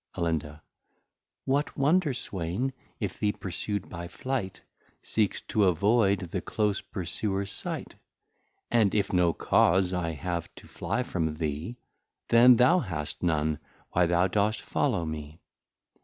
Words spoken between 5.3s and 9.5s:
to avoid the close Pursuers Sight? And if no